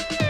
[0.00, 0.29] ん?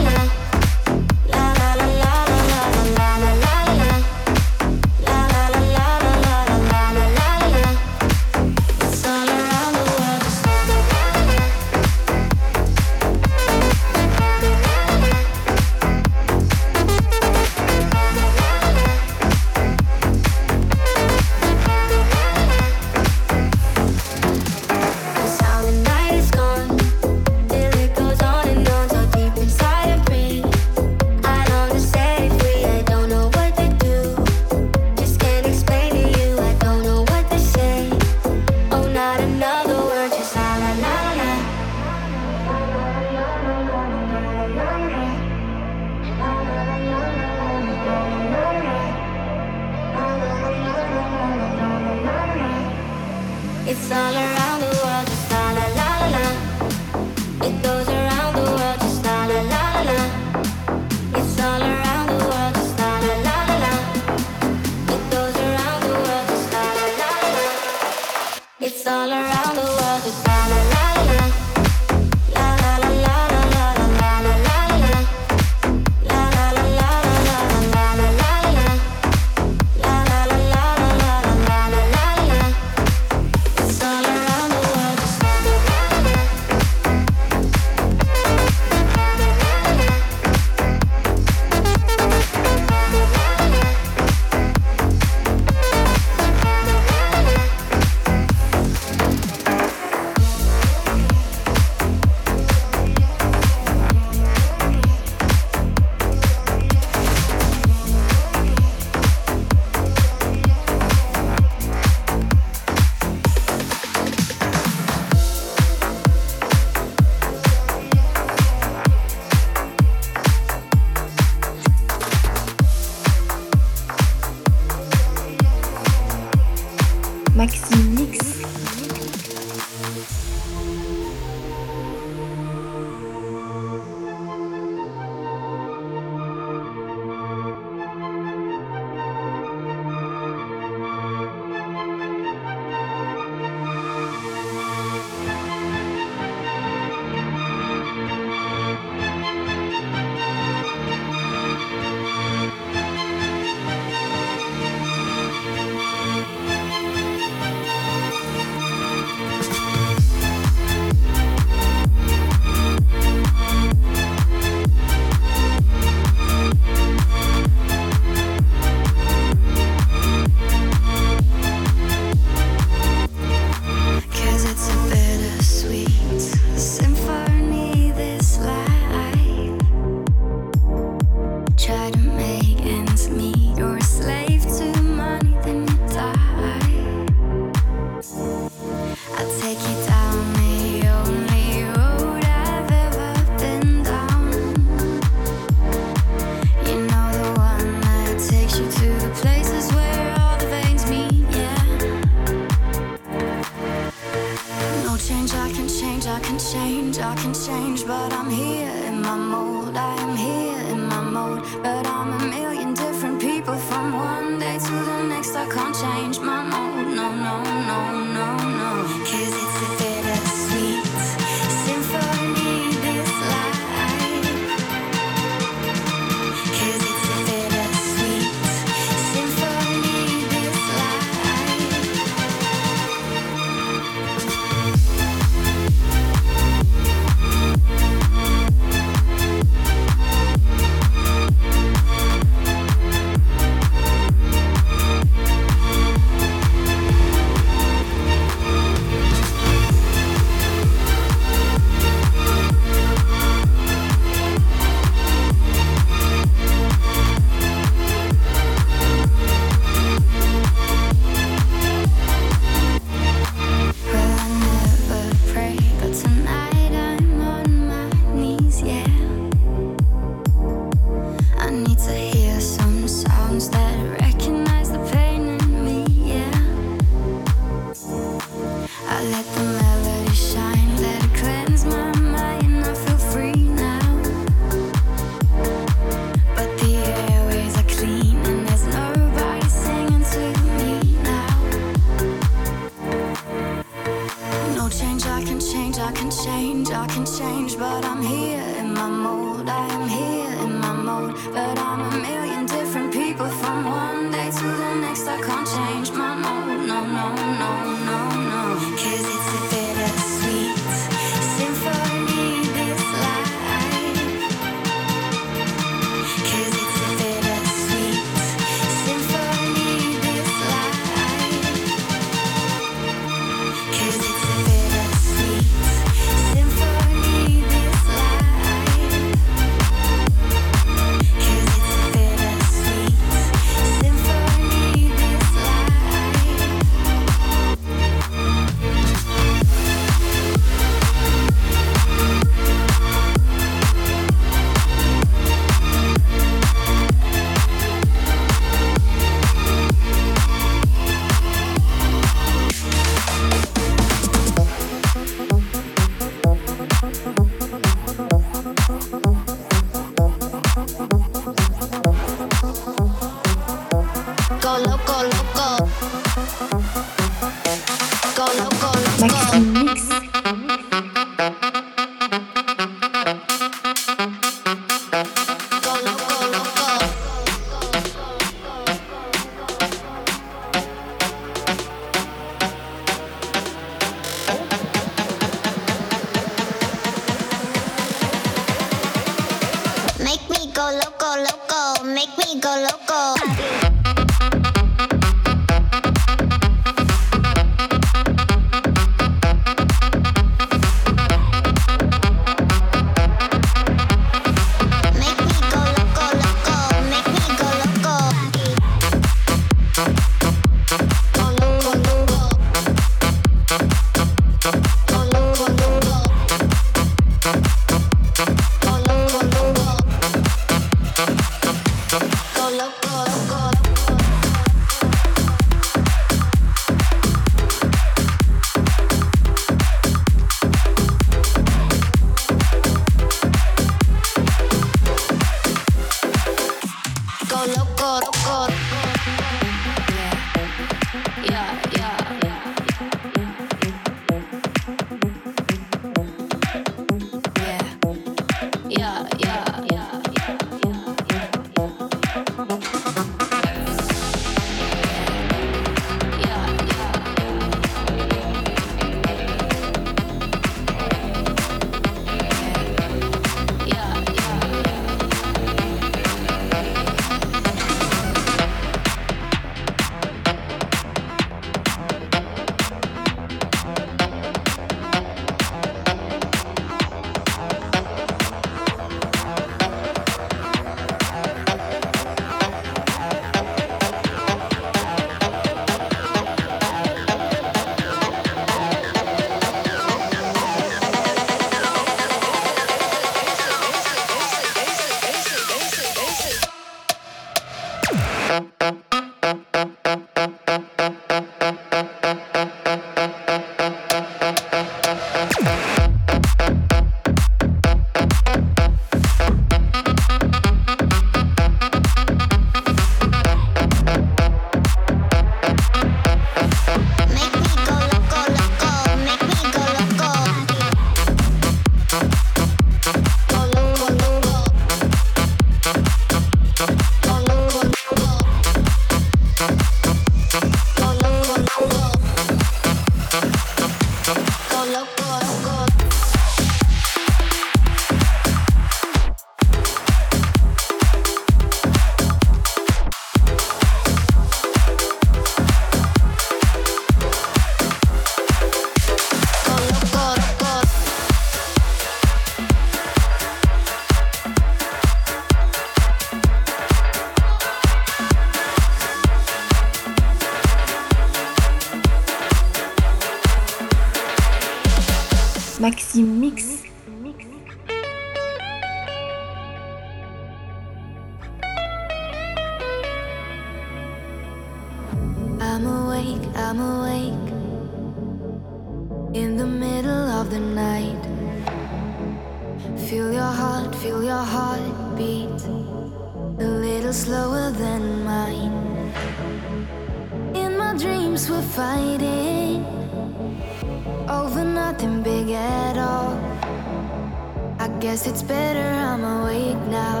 [597.86, 600.00] Guess it's better I'm awake now,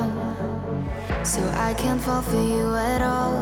[1.22, 3.36] so I can't fall for you at all.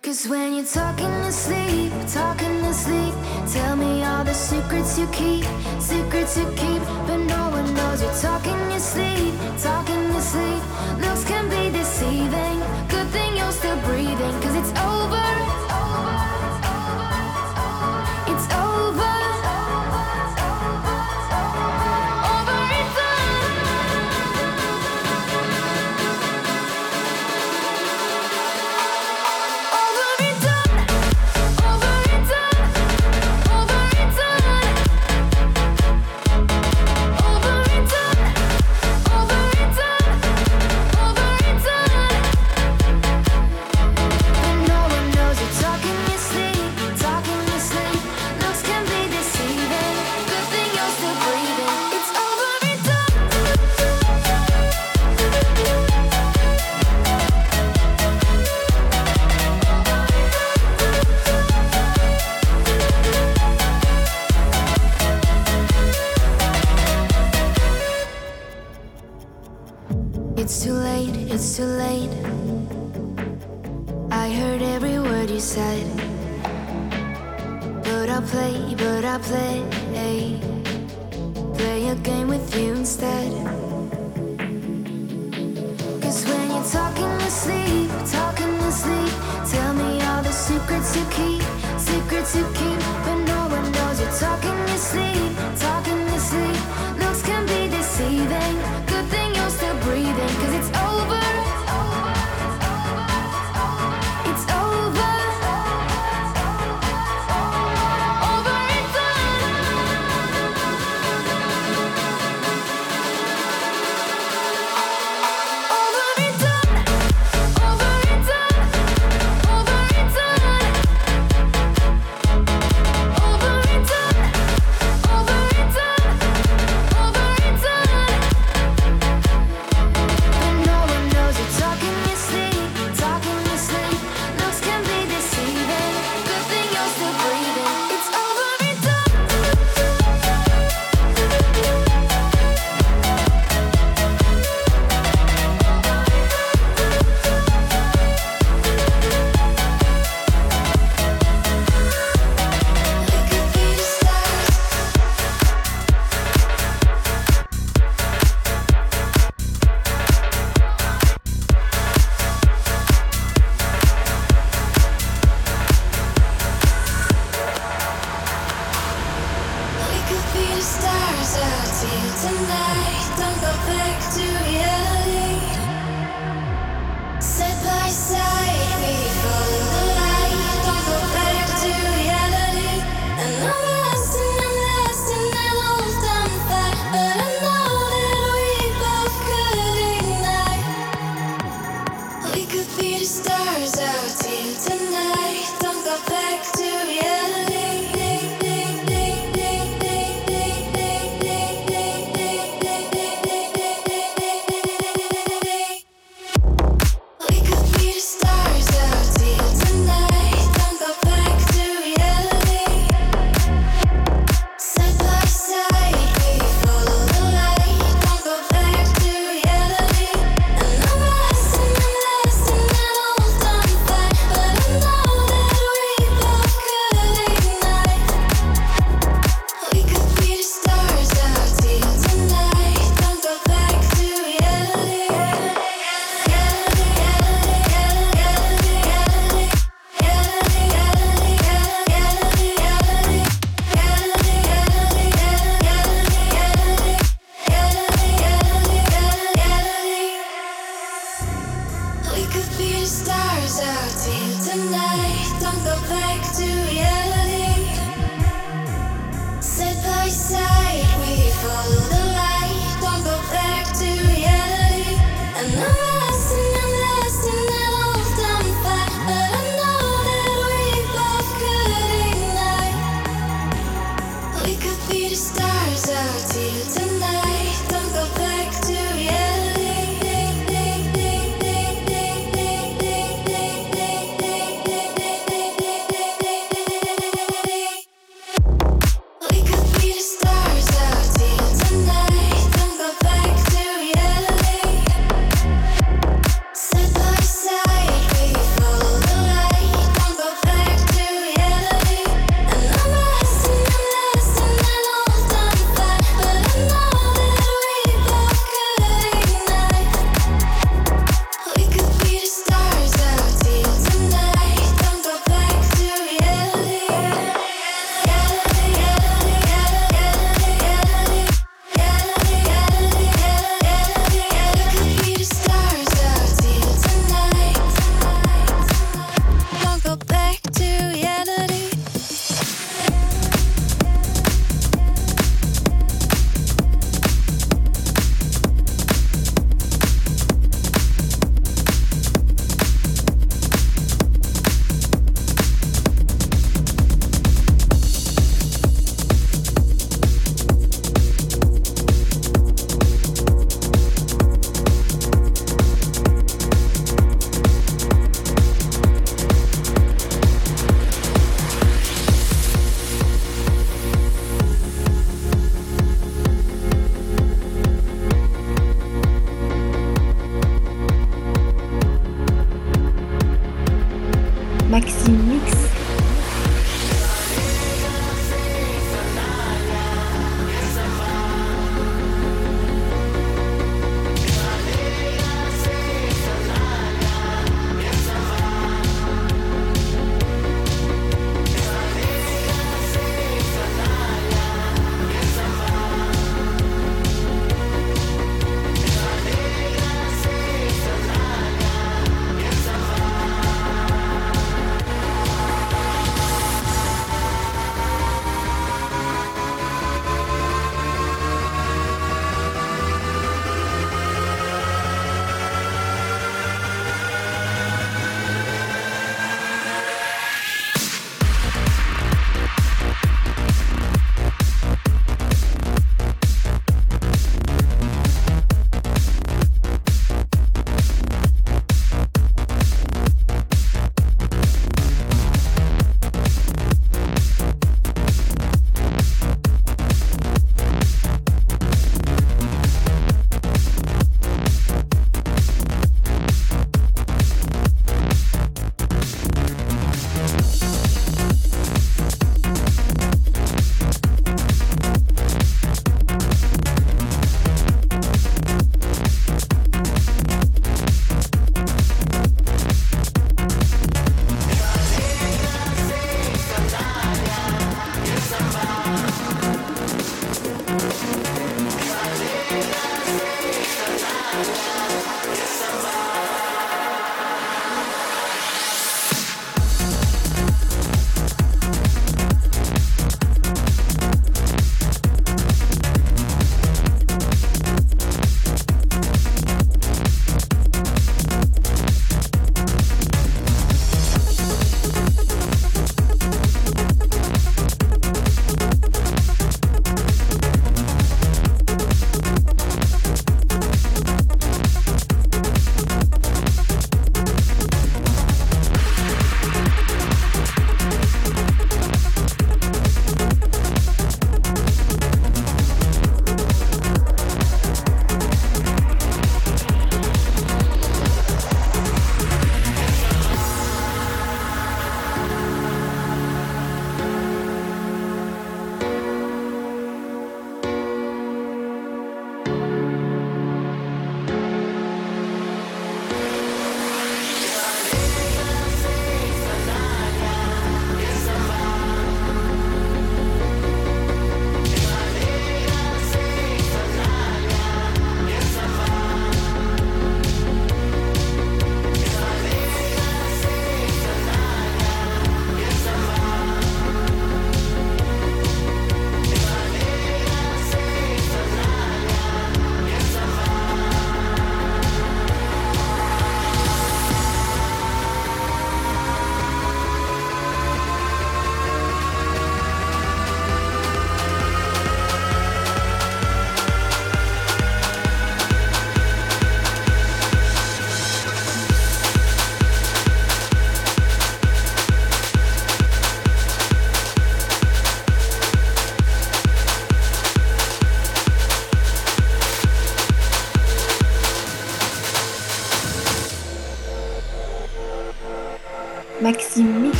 [0.00, 3.14] Cause when you're talking to sleep, talking to sleep,
[3.52, 5.44] tell me all the secrets you keep,
[5.80, 10.62] secrets you keep, but no one knows you're talking to sleep, talking to sleep.
[11.02, 11.59] Looks can be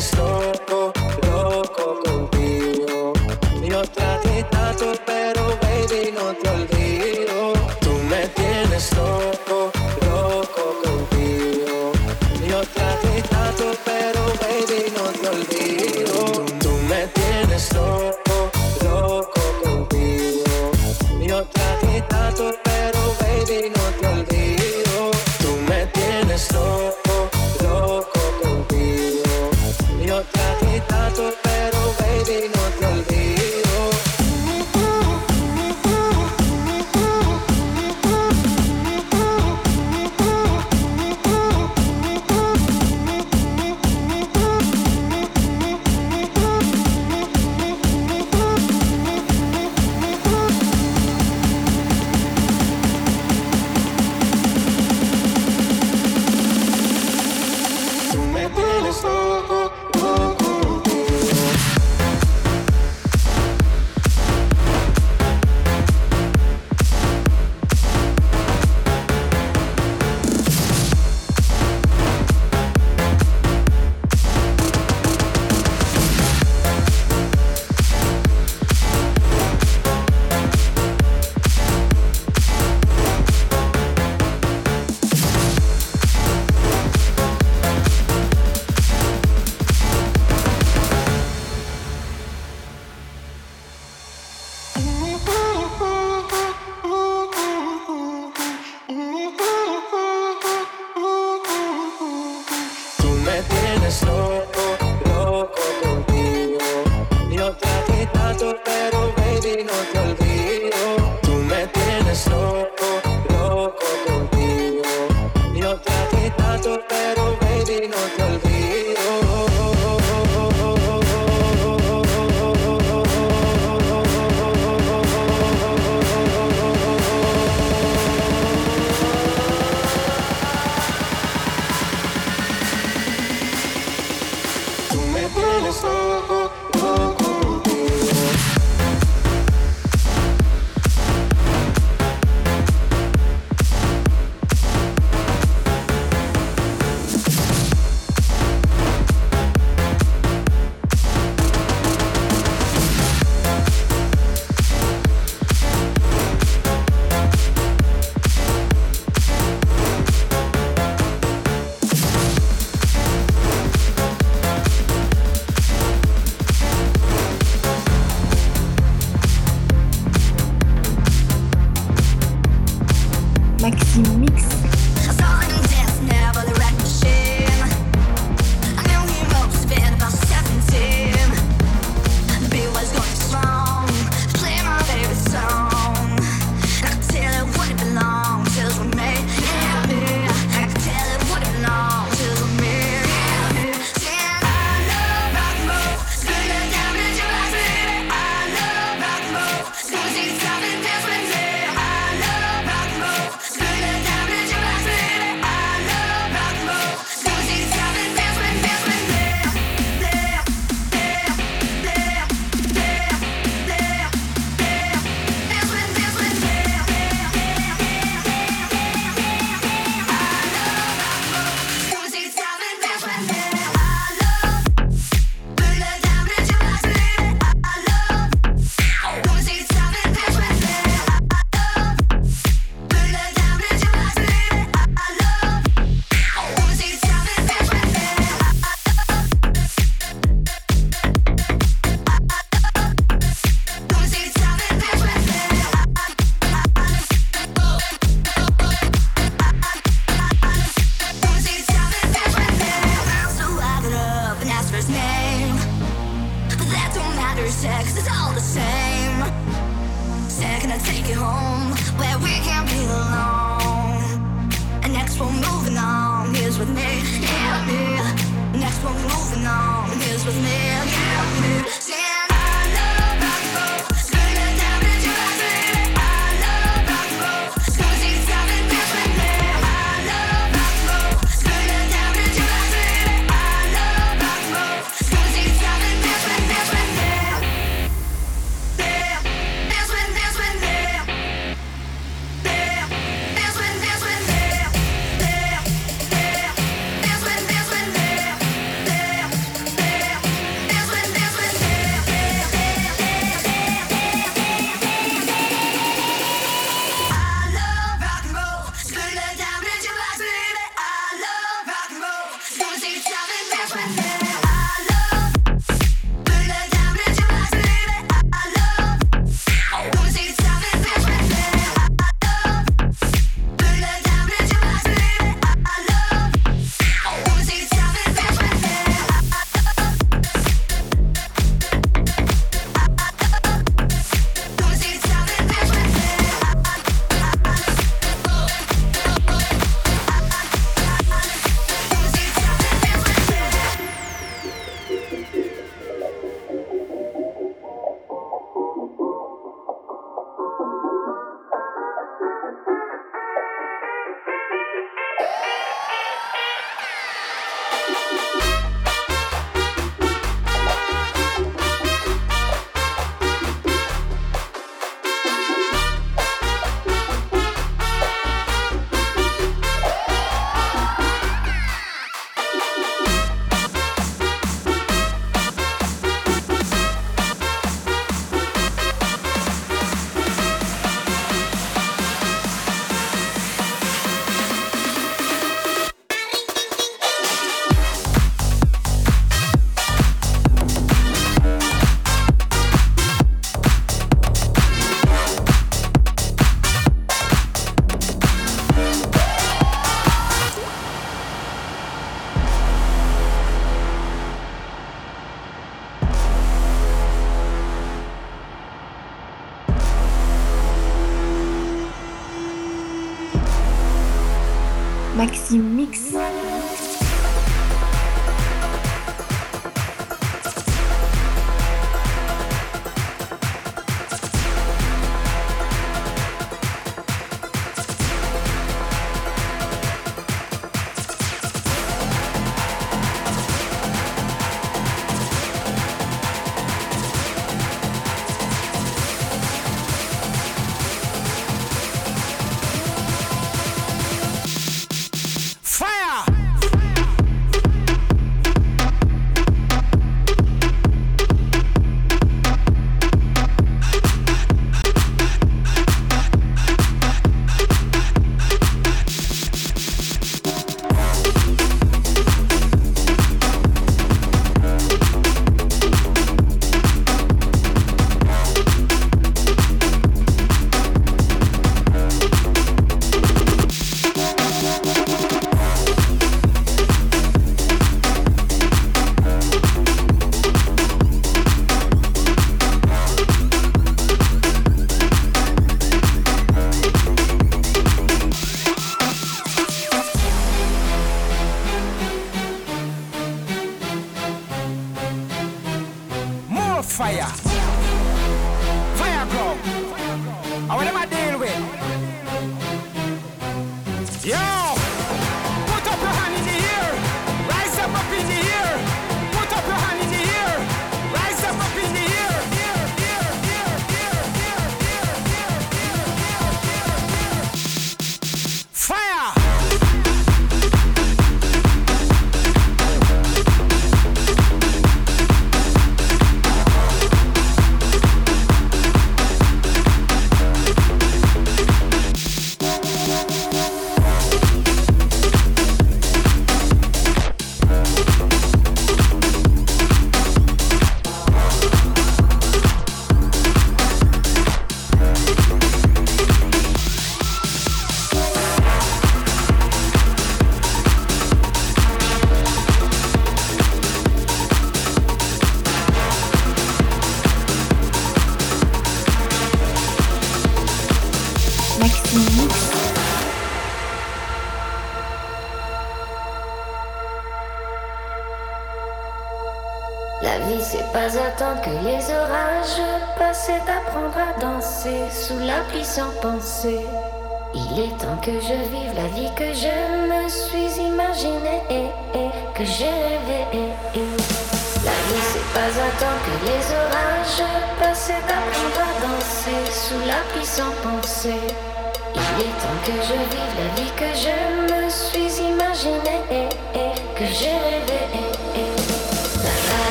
[0.00, 0.29] slow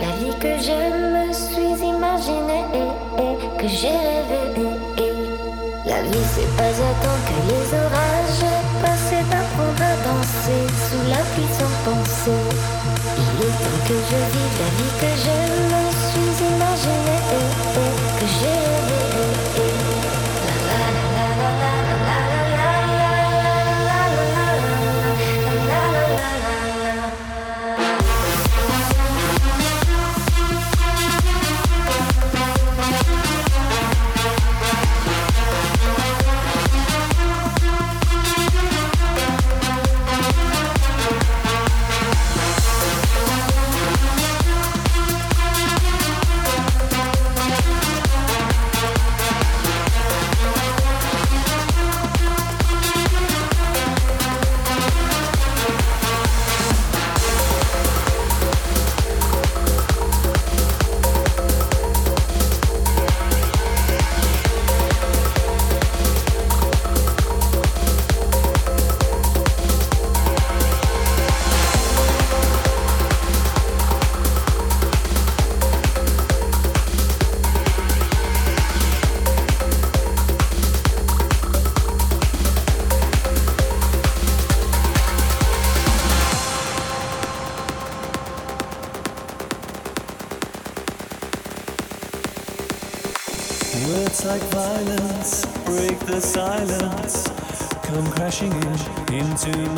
[0.00, 0.78] la vie que je
[1.14, 2.64] me suis imaginée,
[3.58, 4.46] que j'ai rêvée.
[5.86, 8.46] La vie c'est pas attendre que les orages
[8.82, 12.42] passent et d'apprendre à danser sous la pluie sans penser.
[13.16, 15.36] Il est temps que je vive la vie que je
[15.74, 15.85] me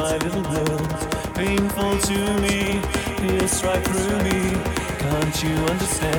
[0.08, 0.88] my little world,
[1.34, 2.80] Painful to me,
[3.18, 4.56] pierce right through me.
[4.98, 6.17] Can't you understand?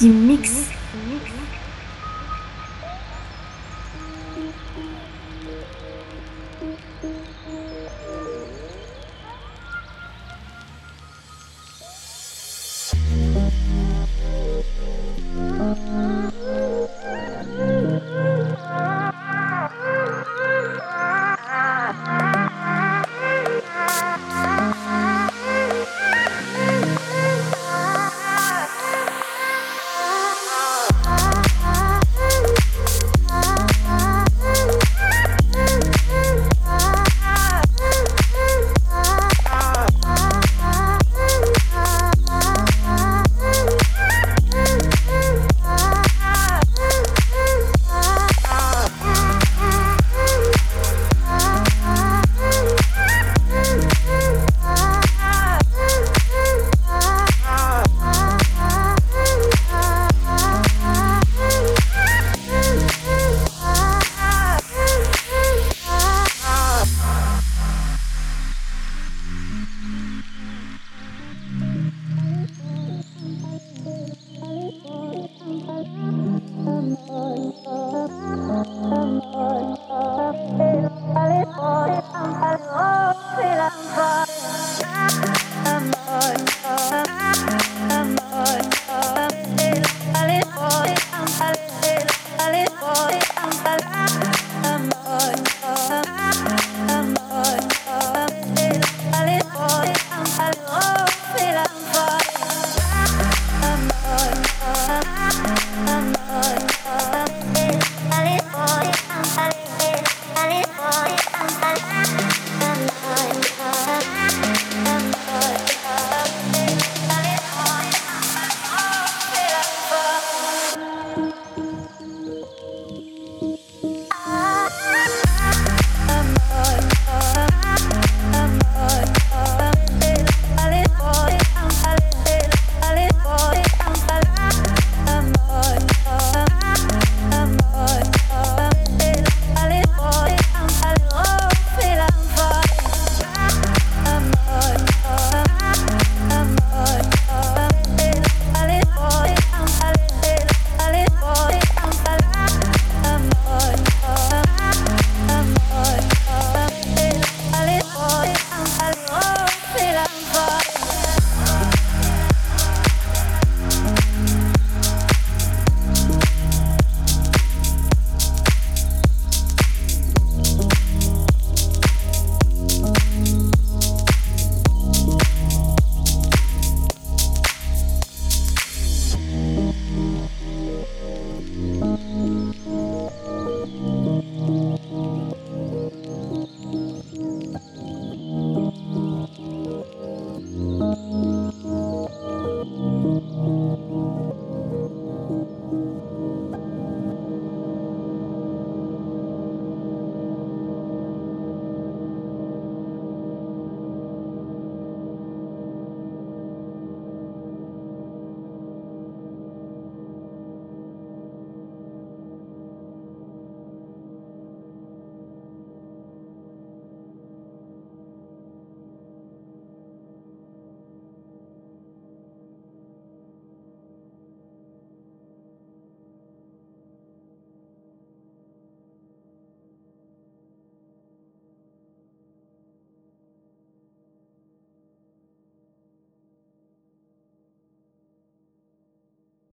[0.00, 0.59] Maxime Mix.